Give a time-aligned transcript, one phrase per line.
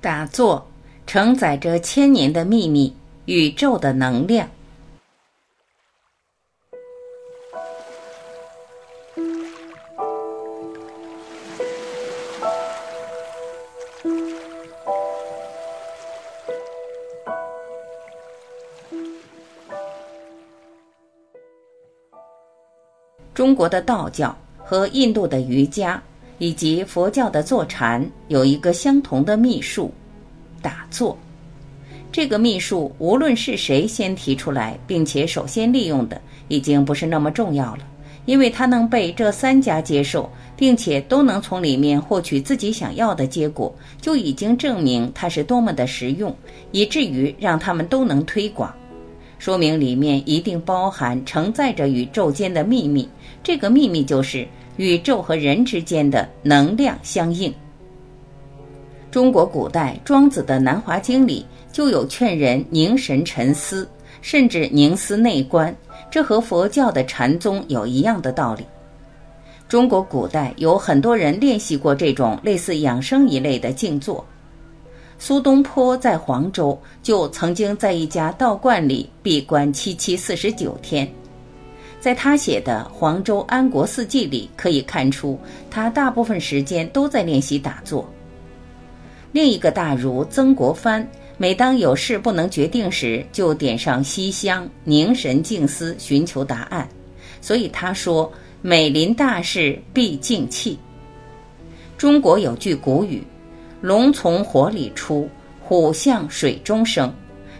[0.00, 0.66] 打坐
[1.06, 2.94] 承载着千年的秘密，
[3.26, 4.48] 宇宙的能量。
[23.34, 26.02] 中国的道教和印度的瑜伽。
[26.40, 29.92] 以及佛教的坐禅有一个相同的秘术，
[30.62, 31.16] 打坐。
[32.10, 37.86] 这个秘术无论是谁先提出来，并且首先利用的，已经不是那么重要了，
[38.24, 46.34] 因为它能被这三家接受，并且都能从里面获取自己想要的结果，就已经证明它是多么的实用，
[46.72, 48.74] 以至于让他们都能推广，
[49.38, 53.06] 说明里面一定包含承载着宇宙间的秘密。
[53.42, 54.48] 这个秘密就是。
[54.80, 57.52] 宇宙和人之间的能量相应。
[59.10, 63.86] 中国古代庄子的《南华经》里就有劝人凝神沉思，
[64.22, 65.76] 甚至凝思内观，
[66.10, 68.64] 这和佛教的禅宗有一样的道理。
[69.68, 74.24] 中国古代有很多人练习过这种类似养生一类的静坐。
[75.18, 81.06] 苏东坡在黄州就曾经在一家道观里闭关七七四十九天。
[82.00, 85.38] 在他写的《黄州安国四记》里，可以看出
[85.70, 88.10] 他大部分时间都在练习打坐。
[89.32, 96.88] 另一个大儒曾国藩，每当有事不能决定时，就点上西香，凝神静思，寻求答案。
[97.42, 100.78] 所以他说：“每临大事必静气。”
[101.96, 103.22] 中国有句古语
[103.82, 105.28] ：“龙从火里出，
[105.62, 107.12] 虎向水中生。”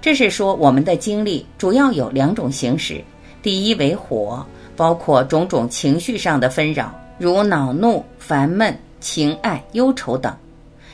[0.00, 3.04] 这是说我们的经历主要有两种形式。
[3.42, 10.32] 第一为火，包括种种情绪上的纷扰，如恼怒、烦闷、情爱、忧愁等；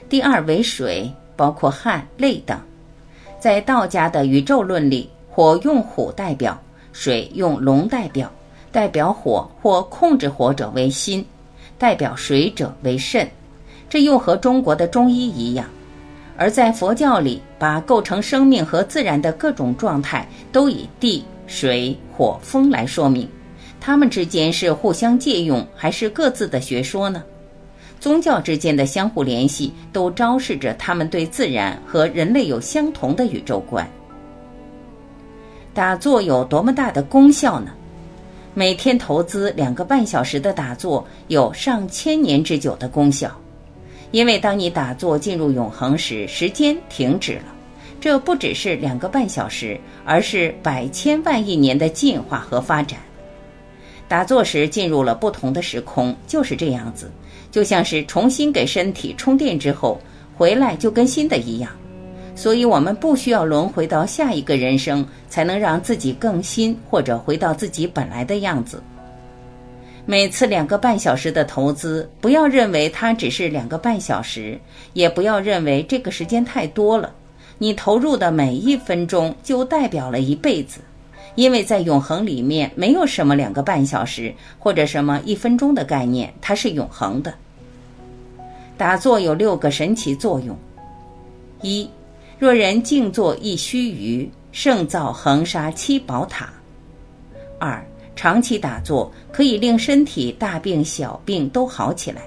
[0.09, 2.59] 第二为水，包括汗、泪等。
[3.39, 6.59] 在道家的宇宙论里，火用虎代表，
[6.93, 8.33] 水用龙代表，
[8.73, 11.25] 代表火或控制火者为心，
[11.77, 13.29] 代表水者为肾。
[13.91, 15.67] 这又和中国的中医一样。
[16.37, 21.23] 而在佛教里，把构成生命和自然的各种状态都以地。
[21.49, 23.29] 水、火、风来说明，
[23.81, 27.21] 它们之间是互相借用，还是各自的学说呢？
[27.99, 33.85] 宗教之间的相互联系，都昭示着他们对自然和人类有相同的宇宙观。
[35.75, 37.73] 打坐有多么大的功效呢？
[38.55, 43.31] 每天投资两个半小时的打坐，有上千年之久的功效。
[44.11, 47.45] 因为当你打坐进入永恒时，时间停止了。
[48.01, 52.99] 这不只是两个半小时，而是百千万亿年的进化和发展。
[54.07, 57.11] 打坐时进入了不同的时空，就是这样子，
[57.51, 60.01] 就像是重新给身体充电之后，
[60.37, 61.71] 回来就跟新的一样。
[62.35, 68.81] 所以，我们不需要轮回到下一个人生，才能让自己更新，或者回到自己本来的样子。
[70.07, 74.59] 每次两个半小时的投资，不要认为它只是两个半小时，
[74.93, 77.13] 也不要认为这个时间太多了。
[77.59, 80.81] 你投入的每一分钟就代表了一辈子，
[81.35, 87.35] 因为在永恒里面没有什么两个半小时或者什么一分钟的概念，它是永恒的。
[88.77, 90.57] 打坐有六个神奇作用：
[91.63, 91.91] 一，
[92.39, 96.47] 若人静坐一须臾，胜造恒沙七宝塔；
[97.59, 102.21] 二，长期打坐可以令身体大病小病都好起来；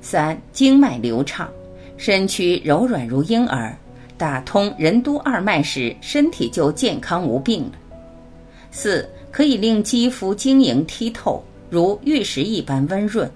[0.00, 1.48] 三，经脉流畅，
[1.96, 3.72] 身躯柔软如婴儿。
[4.22, 7.72] 打通任督二脉时，身体就健康无病了。
[8.70, 13.28] 四可以令肌肤晶莹剔透，如玉石一般温润。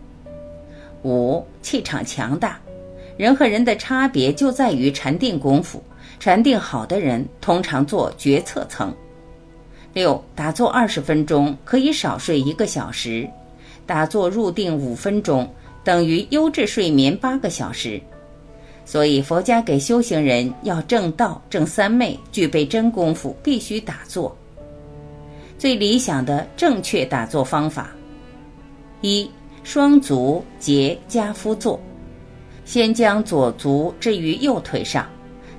[1.02, 2.60] 五气场强大，
[3.16, 5.82] 人和人的差别就在于禅定功夫。
[6.20, 8.94] 禅定好的人通常做决策层。
[9.92, 13.28] 六打坐二十分钟可以少睡一个小时，
[13.86, 18.00] 打坐入定五分钟等于优质睡眠八个小时。
[18.86, 24.34] 所以，佛家给修行人要正道、正三昧、具备真功夫，必须打坐。
[25.58, 27.90] 最理想的正确打坐方法：
[29.00, 29.28] 一、
[29.64, 31.80] 双足结跏趺坐，
[32.64, 35.04] 先将左足置于右腿上，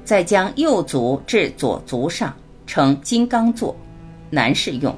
[0.05, 2.33] 再将右足置左足上，
[2.65, 3.75] 成金刚坐，
[4.29, 4.93] 男士用；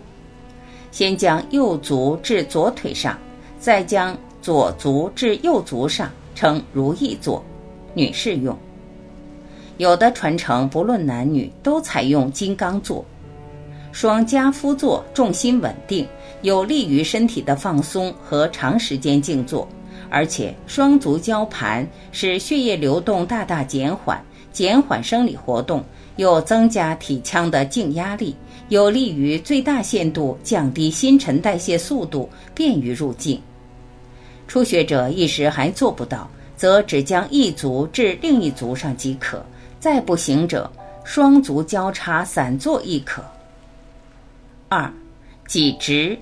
[0.91, 3.17] 先将右足置左腿上，
[3.59, 7.43] 再将左足置右足上，成如意坐。
[7.99, 8.57] 女士用，
[9.75, 13.03] 有的传承不论男女都采用金刚坐，
[13.91, 16.07] 双夹夫坐重心稳定，
[16.41, 19.67] 有利于身体的放松和长时间静坐，
[20.09, 24.23] 而且双足交盘使血液流动大大减缓，
[24.53, 25.83] 减缓生理活动，
[26.15, 28.33] 又增加体腔的静压力，
[28.69, 33.41] 有利于最大限度降低新陈代谢速度，便于入境。
[34.47, 36.29] 初学者一时还做不到，
[36.59, 39.37] 则只将一足至另一足上即可；
[39.79, 40.69] 再不行者，
[41.05, 43.23] 双足交叉散坐亦可。
[44.67, 44.91] 二，
[45.47, 46.19] 脊直。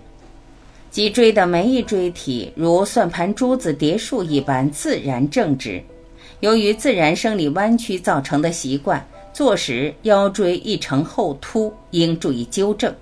[0.92, 5.82] 脊椎的每一椎体如算盘珠子叠数一般自然正直，
[6.42, 9.04] 由于自然生理弯曲造成的习惯，
[9.34, 12.94] 坐时腰椎易呈后凸，应注意纠正。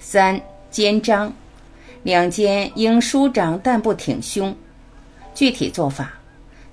[0.00, 1.32] 三肩张，
[2.02, 4.52] 两肩应舒张但不挺胸。
[5.32, 6.12] 具体做法：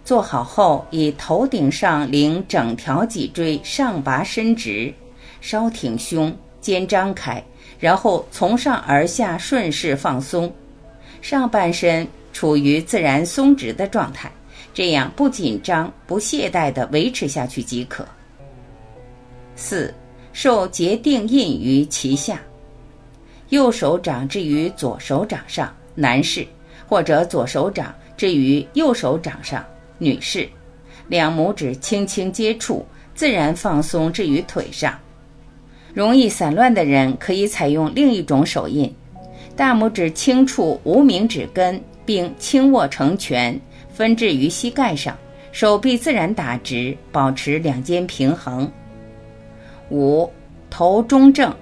[0.04, 4.94] 做好后，以头顶上领整条脊椎上拔伸直，
[5.40, 7.44] 稍挺胸，肩张开。
[7.80, 10.54] 然后从上而下顺势放松，
[11.22, 14.32] 上半身处于自然松直的状态，
[14.74, 18.06] 这样不紧张、不懈怠地维持下去即可。
[19.56, 19.94] 四，
[20.32, 22.42] 受结定印于脐下，
[23.50, 26.46] 右手掌置于左手掌上，男士；
[26.88, 29.64] 或者左手掌置于右手掌上，
[30.04, 30.50] 女士。
[31.08, 34.98] 两拇指轻轻接触，自然放松置于腿上。
[35.94, 38.92] 容易散乱的人可以采用另一种手印：
[39.56, 43.60] 大拇指轻触无名指根，并轻握成拳，
[43.94, 45.16] 分置于膝盖上，
[45.52, 48.72] 手臂自然打直，保持两肩平衡。
[49.92, 50.28] 五、
[50.70, 51.54] 头中正，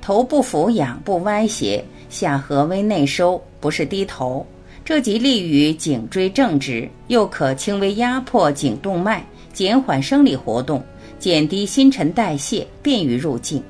[0.00, 4.46] 头部俯仰不歪斜，下颌微内收，不是低头，
[4.90, 10.82] 这即利于颈椎正直，又可轻微压迫颈动脉，减缓生理活动。
[11.16, 13.62] 减低新陈代谢，便于入境。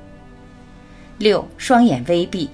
[1.19, 2.49] 六，双眼微闭，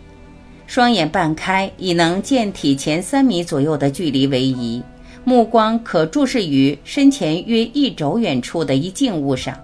[0.66, 4.84] 双眼半开，以能见体前三米左右的距离为宜，
[5.24, 9.58] 目光可注视于身前约一肘远处的一静物上。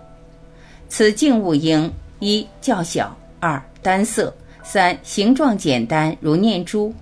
[0.87, 4.33] 此静物应一较小，二单色，
[4.63, 6.93] 三形状简单如念珠。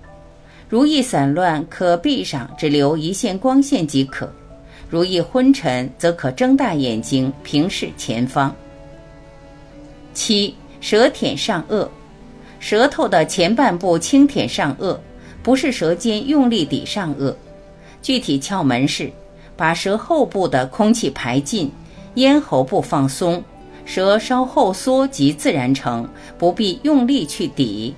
[0.72, 4.26] 如意散乱，可闭上，只留一线光线即可。
[4.88, 8.56] 如意昏沉，则可睁大眼睛平视前方。
[10.14, 11.86] 七，舌舔上颚，
[12.58, 14.96] 舌头的前半部轻舔上颚，
[15.42, 17.34] 不是舌尖用力抵上颚。
[18.00, 19.12] 具体窍门是：
[19.54, 21.70] 把舌后部的空气排尽，
[22.14, 23.44] 咽喉部放松，
[23.84, 26.08] 舌稍后缩即自然成，
[26.38, 27.94] 不必用力去抵。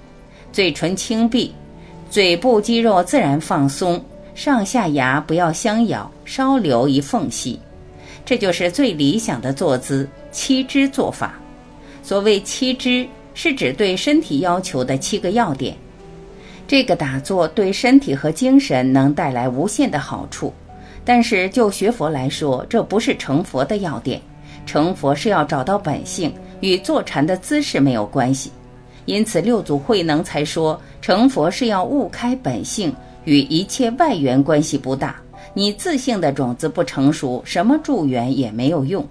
[0.52, 1.54] 嘴唇轻闭，
[2.14, 4.00] 嘴部肌肉自然放松。
[4.36, 7.58] 上下牙不要相咬，稍留一缝隙，
[8.24, 11.34] 这就是最理想的坐姿七支做法。
[12.04, 15.76] 所谓七支，是指对身体要求的七个要点。
[16.68, 20.54] 这个打坐对身体和精神能带来无限的好处，
[21.04, 24.22] 但是就学佛来说，这不是成佛的要点。
[24.64, 28.52] 成佛是要找到本性，与坐禅的姿势没有关系。
[29.06, 32.94] 因此六祖慧能才说，成佛是要悟开本性。
[33.24, 35.16] 与一切外缘关系不大，
[35.54, 39.02] 你自性的种子不成熟，什么助缘也没有用。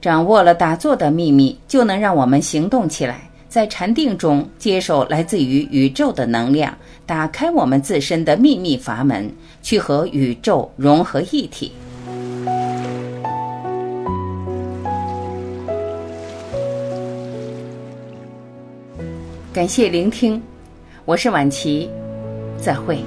[0.00, 6.74] 掌握了打坐的秘密，就能让我们行动起来，在禅定中接受来自于宇宙的能量，
[7.04, 9.30] 打开我们自身的秘密阀门，
[9.62, 11.72] 去和宇宙融合一体。
[19.56, 20.38] 感谢聆听，
[21.06, 21.88] 我是晚琪，
[22.60, 22.98] 再会。